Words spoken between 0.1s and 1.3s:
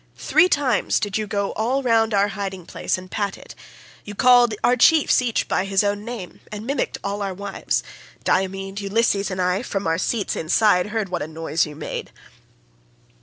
Three times did you